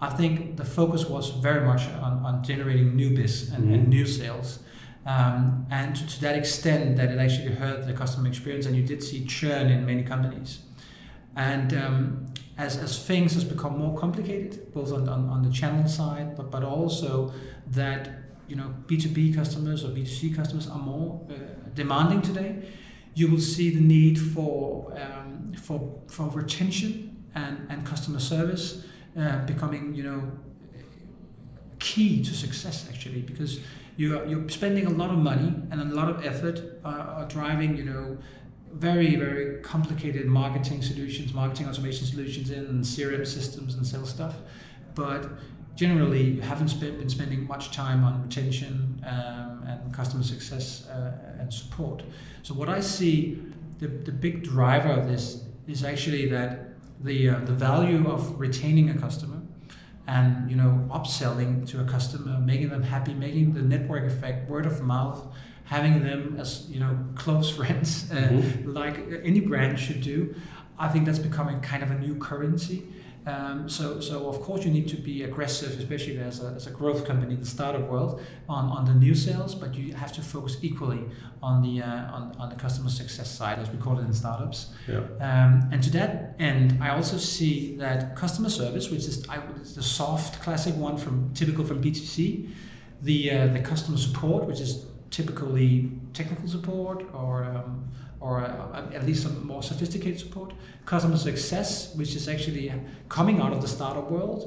[0.00, 3.88] I think the focus was very much on, on generating new biz and, and Mhm.
[3.88, 4.60] new sales.
[5.08, 8.82] Um, and to, to that extent that it actually hurt the customer experience and you
[8.82, 10.58] did see churn in many companies.
[11.34, 12.26] And um,
[12.58, 16.50] as, as things has become more complicated, both on, on, on the channel side, but,
[16.50, 17.32] but also
[17.68, 18.10] that
[18.48, 21.34] you know B2B customers or B2C customers are more uh,
[21.74, 22.68] demanding today,
[23.14, 28.84] you will see the need for, um, for, for retention and, and customer service
[29.18, 30.30] uh, becoming you know
[31.78, 33.60] key to success actually because
[33.98, 37.76] you're, you're spending a lot of money and a lot of effort uh, are driving
[37.76, 38.16] you know
[38.72, 44.36] very very complicated marketing solutions marketing automation solutions in and crm systems and sales stuff.
[44.94, 45.28] But
[45.74, 51.40] generally you haven't spent, been spending much time on retention um, and customer success uh,
[51.40, 52.04] and support.
[52.42, 53.42] So what i see
[53.80, 56.68] the, the big driver of this is actually that
[57.00, 59.37] the, uh, the value of retaining a customer
[60.14, 64.66] and you know upselling to a customer making them happy making the network effect word
[64.72, 65.20] of mouth
[65.74, 66.92] having them as you know
[67.22, 68.74] close friends uh, Mhm.
[68.80, 68.96] like
[69.30, 70.18] any brand should do
[70.78, 72.78] i think that's becoming kind of a new currency
[73.28, 76.70] um, so, so of course you need to be aggressive, especially as a, as a
[76.70, 79.54] growth company in the startup world, on, on the new sales.
[79.54, 81.04] But you have to focus equally
[81.42, 84.72] on the uh, on, on the customer success side, as we call it in startups.
[84.86, 85.00] Yeah.
[85.20, 89.38] Um, and to that end, I also see that customer service, which is I,
[89.74, 92.48] the soft classic one from typical from B2C,
[93.02, 97.88] the uh, the customer support, which is typically technical support or um,
[98.20, 100.52] or uh, at least some more sophisticated support.
[100.86, 102.72] Customer success, which is actually
[103.08, 104.40] coming out of the startup world,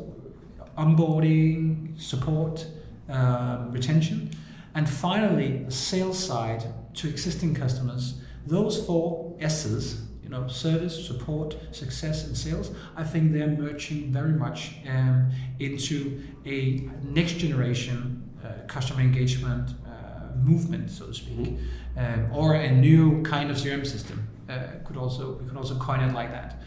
[0.77, 2.65] onboarding, support,
[3.09, 4.31] um, retention,
[4.75, 6.63] and finally the sales side
[6.95, 8.21] to existing customers.
[8.45, 12.71] Those four S's, you know, service, support, success, and sales.
[12.95, 15.29] I think they're merging very much um,
[15.59, 21.57] into a next generation uh, customer engagement uh, movement, so to speak, Mhm.
[21.97, 24.27] Um, or a new kind of CRM system.
[24.49, 26.61] Uh, could also we could also coin it like that,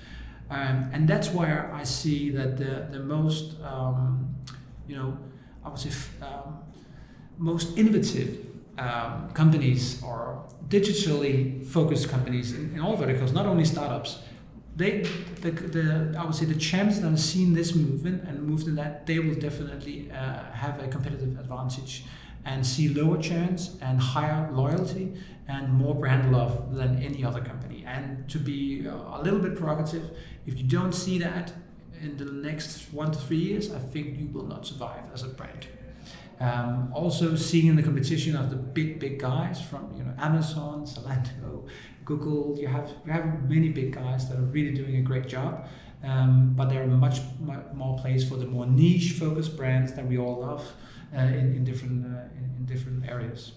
[0.51, 4.35] um, and that's where I see that the the most um,
[4.89, 5.19] you know
[5.65, 5.91] I would say
[6.23, 6.59] um,
[7.39, 8.47] most innovative
[8.79, 14.21] um, companies or digitally focused companies in, in all verticals, not only startups,
[14.77, 15.03] they
[15.41, 18.75] the, the I would say the champs that have seen this movement and moved in
[18.77, 22.05] that they will definitely uh, have a competitive advantage
[22.45, 25.15] and see lower churns and higher loyalty
[25.49, 27.85] and more brand love than any other company.
[27.87, 30.11] And to be uh, a little bit provocative,
[30.47, 31.53] if you don't see that
[32.03, 35.29] in the next one to three years, I think you will not survive as a
[35.29, 35.67] brand.
[36.41, 40.85] Um, also seeing in the competition of the big big guys from you know Amazon,
[40.85, 41.69] Zalando,
[42.05, 42.59] Google.
[42.59, 45.69] You have you have many big guys that are really doing a great job,
[46.05, 47.21] um, but there are much,
[47.75, 50.73] more place for the more niche focused brands that we all love
[51.17, 53.53] uh, in, in different uh, in, in different areas.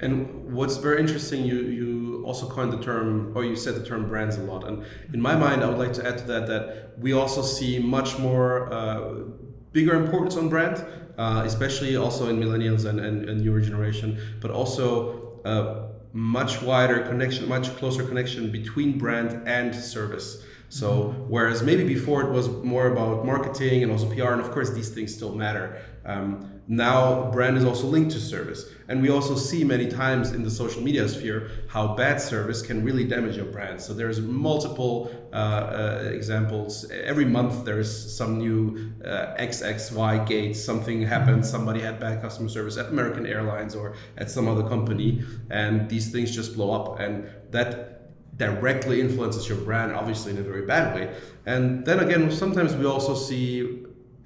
[0.00, 4.08] And what's very interesting, you you also coined the term, or you said the term
[4.08, 4.64] brands a lot.
[4.64, 7.78] And in my mind, I would like to add to that that we also see
[7.78, 9.14] much more uh,
[9.72, 10.84] bigger importance on brand,
[11.16, 17.00] uh, especially also in millennials and, and, and newer generation, but also uh, much wider
[17.00, 20.44] connection, much closer connection between brand and service.
[20.68, 24.70] So whereas maybe before it was more about marketing and also PR, and of course
[24.70, 25.82] these things still matter.
[26.04, 30.42] Um, now brand is also linked to service, and we also see many times in
[30.42, 33.80] the social media sphere how bad service can really damage your brand.
[33.80, 36.90] So there's multiple uh, uh, examples.
[36.90, 40.56] Every month there's some new uh, XXY gate.
[40.56, 41.46] Something happened.
[41.46, 46.12] Somebody had bad customer service at American Airlines or at some other company, and these
[46.12, 47.97] things just blow up, and that
[48.38, 51.14] directly influences your brand, obviously in a very bad way.
[51.46, 53.84] And then again, sometimes we also see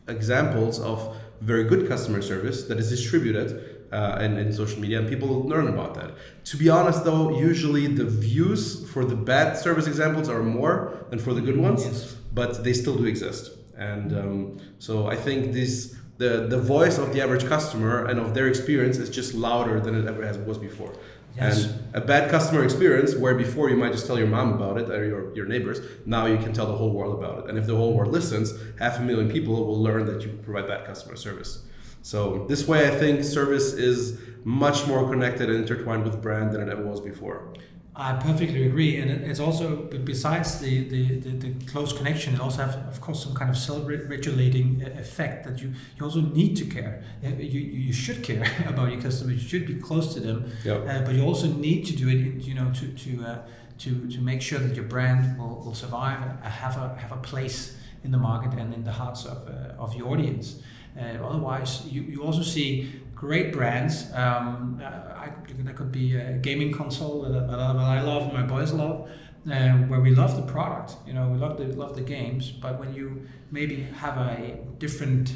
[0.09, 3.49] examples of very good customer service that is distributed
[3.93, 6.11] uh, in, in social media, and people learn about that.
[6.45, 11.19] To be honest, though, usually the views for the bad service examples are more than
[11.19, 12.17] for the good ones, Yes.
[12.33, 13.51] but they still do exist.
[13.77, 15.97] And um, so I think this.
[16.19, 19.97] The, the voice of the average customer and of their experience is just louder than
[19.97, 20.93] it ever has was before.
[21.37, 21.65] Yes.
[21.65, 24.91] And a bad customer experience where before you might just tell your mom about it
[24.91, 27.51] or your, your neighbors, now you can tell the whole world about it.
[27.51, 30.69] And if the whole world listens, half a million people will learn that you provide
[30.69, 31.65] bad customer service.
[32.03, 36.61] So this way, I think service is much more connected and intertwined with brand than
[36.61, 37.53] it ever was before.
[37.95, 42.63] I perfectly agree, and it's also besides the, the, the, the close connection, it also
[42.63, 47.03] have of course some kind of self-regulating effect that you, you also need to care.
[47.23, 49.43] You, you should care about your customers.
[49.43, 50.75] You should be close to them, Yeah.
[50.77, 52.43] uh, but you also need to do it.
[52.43, 53.39] You know, to to uh,
[53.81, 57.21] to to make sure that your brand will, will survive and have a have a
[57.21, 60.63] place in the market and in the hearts of uh, of your audience.
[60.99, 62.87] Uh, otherwise, you, you also see
[63.23, 64.13] great brands.
[64.15, 64.87] Um, uh,
[65.25, 65.29] I,
[65.61, 69.09] that could be a gaming console that, that, I- love, my boys love,
[69.49, 70.97] uh, where we love the product.
[71.07, 72.51] You know, we love the love the games.
[72.51, 73.07] But when you
[73.53, 75.35] maybe have a different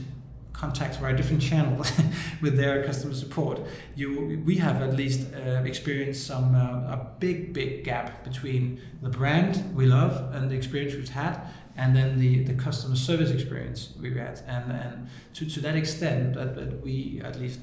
[0.53, 1.77] contact or a different channel
[2.42, 3.61] with their customer support,
[3.94, 9.11] you we have at least uh, experienced some uh, a big big gap between the
[9.11, 11.35] brand we love and the experience we've had
[11.77, 16.35] and then the, the customer service experience we had and and to, to that extent
[16.35, 17.61] that, that we at least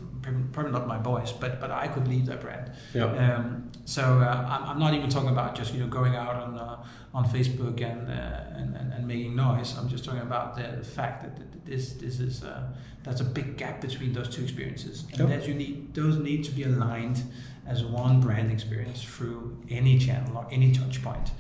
[0.52, 3.06] probably not my boys but but I could lead that brand Yeah.
[3.36, 6.58] um, so uh, I'm, I'm not even talking about just you know going out on
[6.58, 9.76] uh, on Facebook and, uh, and, and and making noise.
[9.78, 12.64] I'm just talking about the, the fact that th- th- this this is uh,
[13.04, 15.28] that's a big gap between those two experiences, and Yep.
[15.30, 17.20] that you need those need to be aligned
[17.68, 21.32] as one brand experience through any channel or any touch point.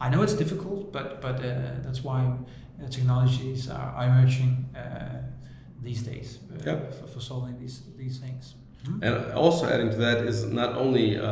[0.00, 1.50] I know it's difficult, but but uh,
[1.84, 2.20] that's why
[2.82, 5.22] uh, technologies are, are emerging uh,
[5.82, 6.94] these days uh, Yep.
[6.94, 8.54] for, for solving these these things.
[9.02, 11.26] And also adding to that is not only uh,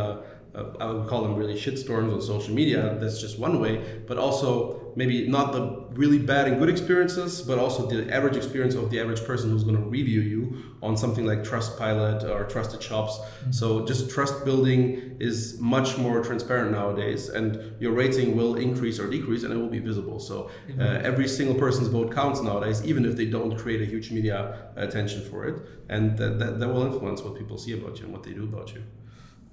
[0.54, 2.96] uh, I would call them really shitstorms on social media.
[3.00, 7.58] That's just one way, but also maybe not the really bad and good experiences, but
[7.58, 11.26] also the average experience of the average person who's going to review you on something
[11.26, 13.18] like Trustpilot or Trusted Shops.
[13.50, 19.08] So just trust building is much more transparent nowadays, and your rating will increase or
[19.08, 20.18] decrease, and it will be visible.
[20.18, 24.10] So uh, every single person's vote counts nowadays, even if they don't create a huge
[24.10, 28.04] media attention for it, and that, that, that will influence what people see about you
[28.04, 28.82] and what they do about you.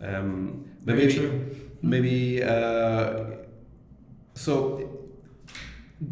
[0.02, 1.42] Um, maybe,
[1.82, 3.24] maybe uh,
[4.36, 5.03] so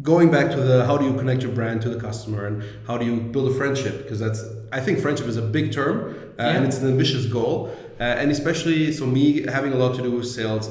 [0.00, 2.96] going back to the how do you connect your brand to the customer and how
[2.96, 4.02] do you build a friendship?
[4.02, 7.76] Because that's i think friendship is a big term uh, and it's an ambitious goal.
[8.00, 10.70] Uh, and especially so me having a lot to do with sales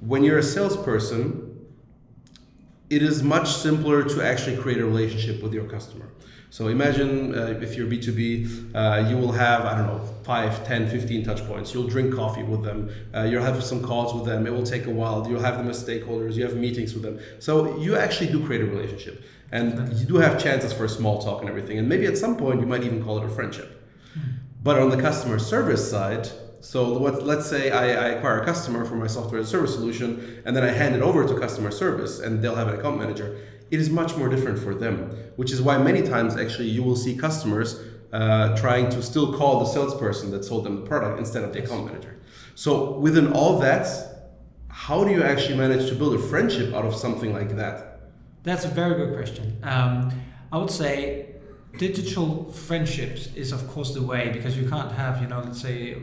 [0.00, 1.48] when you're a salesperson
[2.90, 6.08] it is much simpler to actually create a relationship with your customer
[6.54, 8.20] so imagine uh, if you're b2b
[8.74, 11.74] uh, you will have i don't know 5 10 15 touch points.
[11.74, 12.90] You'll drink coffee with them.
[13.14, 14.46] Uh, you'll have some calls with them.
[14.46, 15.26] It will take a while.
[15.28, 16.34] You'll have them as stakeholders.
[16.34, 17.20] You have meetings with them.
[17.38, 19.22] So you actually do create a relationship.
[19.50, 21.78] And you do have chances for small talk and everything.
[21.78, 23.82] And maybe at some point you might even call it a friendship.
[24.62, 26.28] But on the customer service side
[26.62, 29.74] So what, let's say I, I acquire a customer for my software as a service
[29.74, 32.98] solution, and then I hand it over to customer service, and they'll have an account
[32.98, 33.36] manager.
[33.72, 34.96] It is much more different for them,
[35.36, 37.80] which is why many times actually you will see customers
[38.12, 41.64] uh, trying to still call the salesperson that sold them the product instead of the
[41.64, 42.20] account manager.
[42.54, 43.86] So within all that,
[44.68, 48.00] how do you actually manage to build a friendship out of something like that?
[48.42, 49.58] That's a very good question.
[49.62, 50.12] Um,
[50.52, 51.36] I would say
[51.78, 55.96] digital friendships is of course the way because you can't have you know let's say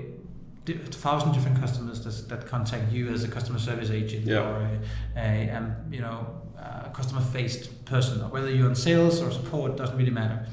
[0.69, 4.39] a thousand different customers that, that contact you as a customer service agent Yeah.
[4.49, 4.69] or
[5.17, 9.75] a, a um, you know a customer faced person whether you're in sales or support
[9.77, 10.45] doesn't really matter.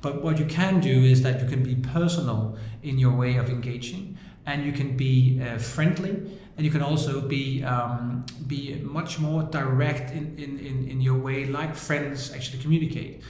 [0.00, 3.48] But what you can do is that you can be personal in your way of
[3.48, 6.10] engaging and you can be uh, friendly
[6.56, 11.18] and you can also be um, be much more direct in, in, in, in your
[11.18, 13.22] way like friends actually communicate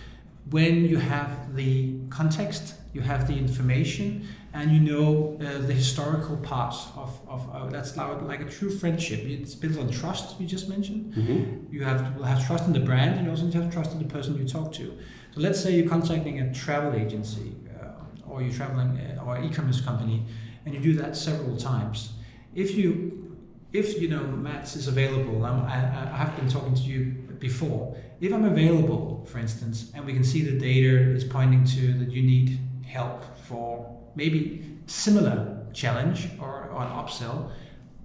[0.52, 6.36] when you have the context you have the information and you know uh, the historical
[6.36, 9.20] parts of, of uh, that's like, like a true friendship.
[9.24, 11.14] It's built on trust you just mentioned.
[11.70, 13.92] You have to have trust in the brand and you also need to have trust
[13.92, 14.84] in the person you talk to.
[15.34, 19.80] So let's say you're contacting a travel agency uh, or you're traveling uh, or e-commerce
[19.80, 20.26] company
[20.66, 22.12] and you do that several times.
[22.54, 22.90] If you
[23.72, 25.76] if you know Mads is available, I'm, I,
[26.12, 27.02] I have been talking to you
[27.42, 27.94] before.
[28.20, 32.10] If I'm available, for instance, and we can see the data is pointing to that
[32.10, 33.66] you need help for
[34.14, 37.50] maybe similar challenge or, or an upsell,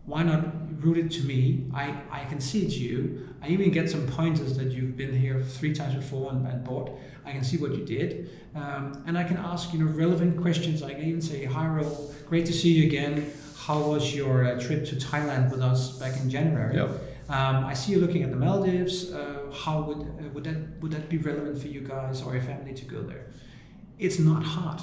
[0.06, 0.42] why not
[0.84, 1.70] route it to me?
[1.74, 3.30] I, I can see it's you.
[3.44, 6.98] I even get some pointers that you've been here three times before and, and bought.
[7.26, 8.30] I can see what you did.
[8.56, 10.82] Um, and I can ask you know relevant questions.
[10.82, 11.86] I can even say, hi Ro,
[12.26, 13.32] great to see you again.
[13.66, 16.76] How was your uh, trip to Thailand with us back in January?
[16.76, 16.90] Yep.
[17.30, 19.12] Um, I see you looking at the Maldives.
[19.12, 22.44] Uh, how would uh, would that would that be relevant for you guys or your
[22.44, 23.28] family to go there?
[24.00, 24.82] It's not hard.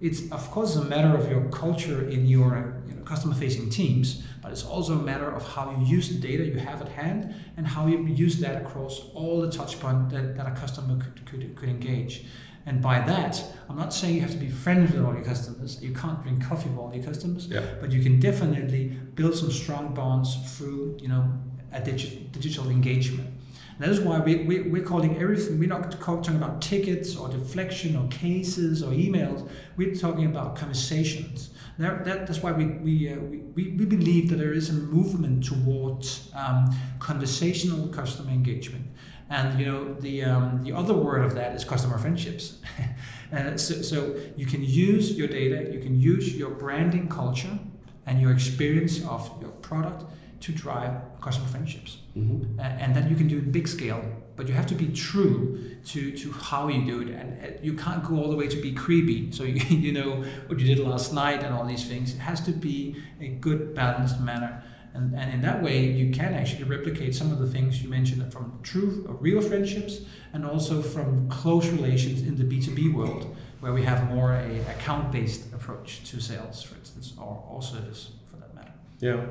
[0.00, 4.50] It's of course a matter of your culture in your you know, customer-facing teams, but
[4.50, 7.66] it's also a matter of how you use the data you have at hand and
[7.66, 11.54] how you use that across all the touch points that, that a customer could, could,
[11.54, 12.24] could engage.
[12.64, 15.82] And by that, I'm not saying you have to be friends with all your customers.
[15.82, 17.62] You can't drink coffee with all your customers, Yeah.
[17.80, 21.30] but you can definitely build some strong bonds through, you know,
[21.72, 23.28] a digital, digital engagement.
[23.28, 27.28] And that is why we, we, we're calling everything, we're not talking about tickets or
[27.28, 29.48] deflection or cases or emails.
[29.76, 31.50] We're talking about conversations.
[31.78, 35.46] That, that, that's why we, we, uh, we, we, believe that there is a movement
[35.46, 38.86] towards um, conversational customer engagement.
[39.30, 42.58] And you know the um, the other word of that is customer friendships.
[43.32, 47.58] uh, so, so you can use your data, you can use your branding culture
[48.06, 50.04] and your experience of your product
[50.40, 51.98] to drive customer friendships.
[52.16, 52.58] Mm-hmm.
[52.58, 54.02] Uh, and then you can do it big scale,
[54.36, 57.14] but you have to be true to, to how you do it.
[57.14, 59.30] And uh, you can't go all the way to be creepy.
[59.32, 62.14] So you, you know what you did last night and all these things.
[62.14, 64.62] It has to be a good balanced manner.
[64.92, 68.32] And, and in that way, you can actually replicate some of the things you mentioned
[68.32, 70.00] from true or real friendships
[70.32, 75.12] and also from close relations in the B2B world, where we have more a account
[75.12, 78.72] based approach to sales, for instance, or, or service for that matter.
[78.98, 79.24] Yeah.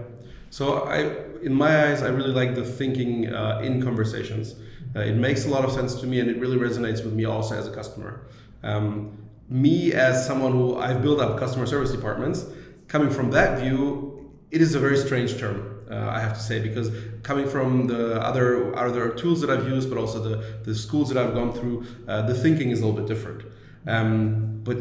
[0.49, 4.55] So I, in my eyes, I really like the thinking uh, in conversations.
[4.95, 7.25] Uh, it makes a lot of sense to me, and it really resonates with me
[7.25, 8.21] also as a customer.
[8.63, 12.45] Um, me as someone who I've built up customer service departments,
[12.87, 15.75] coming from that view, it is a very strange term.
[15.89, 16.91] Uh, I have to say because
[17.23, 21.17] coming from the other other tools that I've used, but also the, the schools that
[21.17, 23.43] I've gone through, uh, the thinking is a little bit different.
[23.87, 24.77] Um, but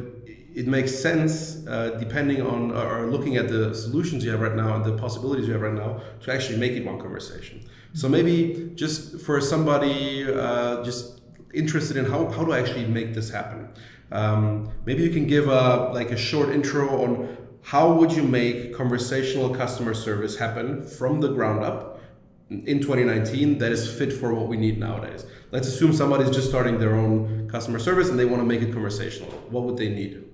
[0.55, 4.75] it makes sense uh, depending on or looking at the solutions you have right now
[4.77, 7.65] and the possibilities you have right now to actually make it one conversation.
[7.95, 11.21] So maybe just for somebody uh, just
[11.55, 13.69] interested in how, how do I actually make this happen,
[14.11, 18.75] um, maybe you can give a like a short intro on how would you make
[18.75, 22.01] conversational customer service happen from the ground up
[22.51, 25.27] in 2019 that is fit for what we need nowadays.
[25.51, 28.73] Let's assume somebody's just starting their own customer service and they want to make it
[28.73, 29.31] conversational.
[29.51, 30.25] What would they need?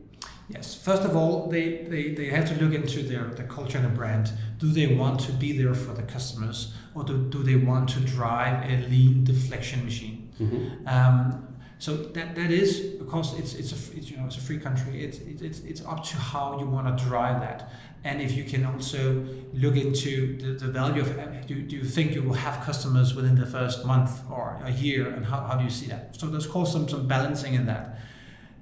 [0.49, 0.74] Yes.
[0.74, 3.90] First of all, they, they, they have to look into their the culture and the
[3.90, 4.30] brand.
[4.59, 8.01] Do they want to be there for the customers, or do, do they want to
[8.01, 10.30] drive a lean deflection machine?
[10.38, 10.86] Mm-hmm.
[10.86, 14.59] Um, so that, that is because it's it's a it's, you know it's a free
[14.59, 15.03] country.
[15.05, 17.72] It's it's it's up to how you want to drive that,
[18.05, 21.09] and if you can also look into the, the value of
[21.47, 25.09] do, do you think you will have customers within the first month or a year,
[25.09, 26.16] and how, how do you see that?
[26.18, 27.99] So there's of course some some balancing in that.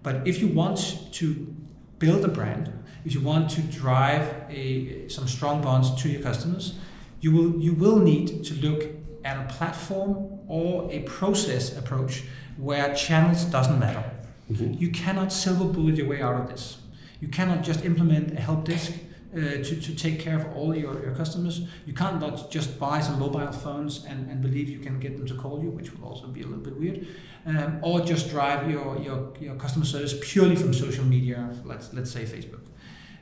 [0.03, 1.55] But if you want to
[2.03, 2.65] build a brand,
[3.05, 6.75] if you want to drive a, some strong bonds to your customers,
[7.21, 8.81] you will you will need to look
[9.25, 10.11] at a platform
[10.49, 12.25] or a process approach
[12.57, 14.05] where channels doesn't matter.
[14.51, 14.73] Mm-hmm.
[14.83, 16.79] You cannot silver bullet your way out of this.
[17.21, 18.93] You cannot just implement a help desk
[19.35, 21.63] uh, to, to take care of all your, your customers.
[21.87, 25.27] You can't not just buy some mobile phones and, and believe you can get them
[25.27, 27.07] to call you, which will also be a little bit weird,
[27.47, 32.11] um, or just drive your, your, your customer service purely from social media, let's, let's
[32.11, 32.61] say Facebook.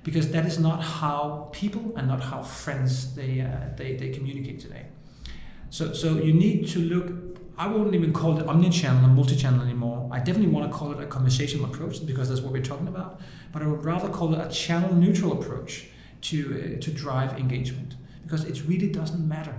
[0.02, 4.58] Because that is not how people and not how friends they, uh, they, they communicate
[4.58, 4.86] today.
[5.68, 7.30] So, so you need to look
[7.60, 10.08] I wouldn't even call it omni-channel and multi-channel anymore.
[10.10, 13.20] I definitely want to call it a conversational approach because that's what we're talking about.
[13.52, 15.89] But I would rather call it a channel-neutral approach
[16.22, 19.58] to uh, to drive engagement because it really doesn't matter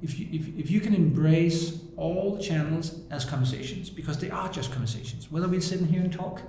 [0.00, 4.72] if you if, if you can embrace all channels as conversations because they are just
[4.72, 5.30] conversations.
[5.30, 6.42] Whether we sit in here and talk,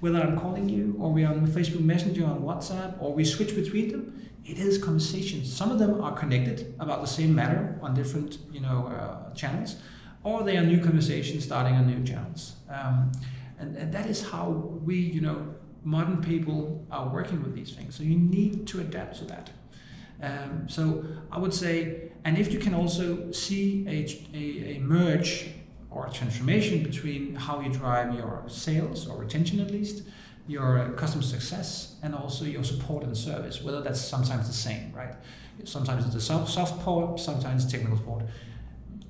[0.00, 3.90] whether I'm calling you or we're on Facebook Messenger on WhatsApp or we switch between
[3.90, 5.54] them, it is conversations.
[5.54, 9.76] Some of them are connected about the same matter on different you know uh, channels
[10.24, 12.54] or they are new conversations starting on new channels.
[12.68, 13.12] Um,
[13.58, 14.48] and, and that is how
[14.84, 15.53] we, you know,
[15.84, 17.94] modern people are working with these things.
[17.94, 19.50] So you need to adapt to that.
[20.22, 25.50] Um, so I would say, and if you can also see a, a, a, merge
[25.90, 30.04] or a transformation between how you drive your sales or retention at least,
[30.46, 35.14] your customer success, and also your support and service, whether that's sometimes the same, right?
[35.64, 38.24] Sometimes it's a soft, soft support, sometimes technical support.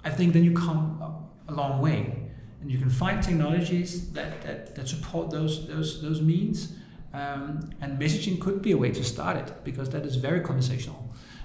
[0.05, 1.01] I think then you come
[1.49, 2.24] a long way.
[2.65, 6.73] And you can find technologies that, that, that support those, those, those means.
[7.13, 11.01] Um, and messaging could be a way to start it because that is very conversational.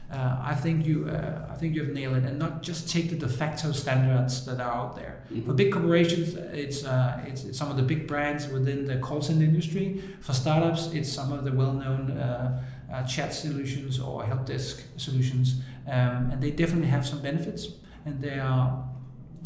[0.10, 3.16] Uh, I think you uh, I think you've nailed it, and not just take the
[3.16, 5.22] de facto standards that are out there.
[5.32, 5.46] Mm-hmm.
[5.46, 9.22] For big corporations, it's, uh, it's, it's some of the big brands within the call
[9.22, 10.02] center industry.
[10.22, 15.62] For startups, it's some of the well-known uh, uh, chat solutions or help desk solutions,
[15.86, 17.68] um, and they definitely have some benefits
[18.06, 18.84] and they are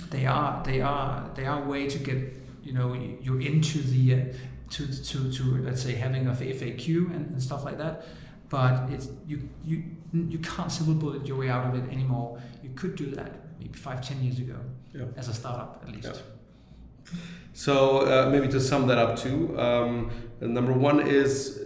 [0.10, 2.18] they are they are they are a way to get
[2.64, 4.26] you know you're into the uh,
[4.70, 8.06] to, to to let's say having a FAQ and, and stuff like that
[8.50, 9.84] but it's you you
[10.14, 13.74] you can't silver bullet your way out of it anymore you could do that maybe
[13.74, 14.58] five ten years ago
[14.94, 15.06] yeah.
[15.18, 17.20] as a startup at least yeah.
[17.54, 21.66] so uh, maybe to sum that up too um, number one is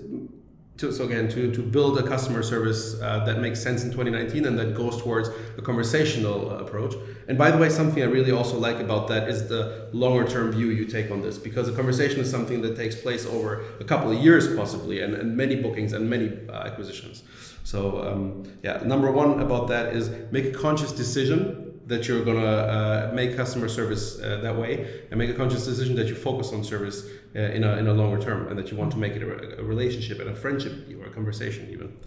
[0.77, 4.45] to, so again to, to build a customer service uh, that makes sense in 2019
[4.45, 6.93] and that goes towards a conversational uh, approach.
[7.27, 10.51] And by the way something i really also like about that is the longer term
[10.51, 13.83] view you take on this because a conversation is something that takes place over a
[13.83, 17.23] couple of years possibly and, and many bookings and many uh, acquisitions.
[17.63, 22.39] So um, yeah number one about that is make a conscious decision that you're going
[22.39, 26.15] to uh, make customer service uh, that way and make a conscious decision that you
[26.15, 28.97] focus on service uh, in, a, in a longer term and that you want to
[28.97, 31.97] make it a, a relationship and a friendship or a conversation even.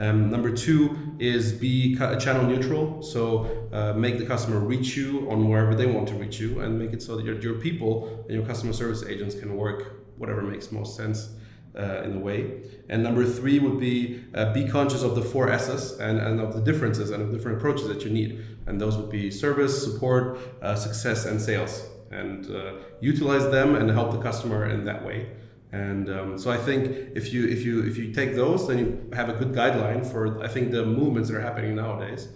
[0.00, 3.02] Um, number two is be channel neutral.
[3.02, 6.78] So uh, make the customer reach you on wherever they want to reach you and
[6.78, 10.42] make it so that your, your people and your customer service agents can work whatever
[10.42, 11.30] makes most sense
[11.78, 12.62] uh, in a way.
[12.88, 16.54] And number three would be uh, be conscious of the four S's and, and of
[16.54, 18.44] the differences and of different approaches that you need.
[18.66, 21.86] And those would be service, support, uh, success, and sales.
[22.10, 25.28] And uh, utilize them and help the customer in that way.
[25.72, 29.10] And um, so I think if you if you if you take those, then you
[29.12, 32.28] have a good guideline for I think the movements that are happening nowadays.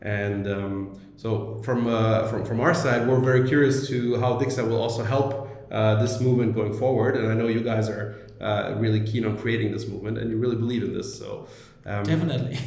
[0.00, 4.66] And um, so from uh, from from our side, we're very curious to how Dixa
[4.66, 7.16] will also help uh, this movement going forward.
[7.16, 10.36] And I know you guys are uh, really keen on creating this movement, and you
[10.36, 11.18] really believe in this.
[11.18, 11.48] So
[11.86, 12.58] um, definitely.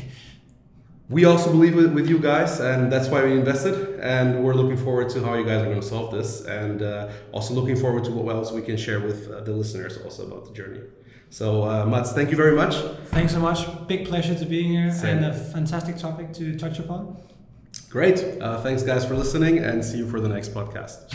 [1.09, 3.99] We also believe with, with you guys, and that's why we invested.
[3.99, 7.09] And we're looking forward to how you guys are going to solve this, and uh,
[7.33, 10.45] also looking forward to what else we can share with uh, the listeners also about
[10.45, 10.79] the journey.
[11.29, 12.75] So, uh, Mads, thank you very much.
[13.07, 13.59] Thanks so much.
[13.87, 15.17] Big pleasure to be here, Same.
[15.17, 17.21] and a fantastic topic to touch upon.
[17.89, 18.41] Great.
[18.41, 21.13] Uh, thanks, guys, for listening, and see you for the next podcast.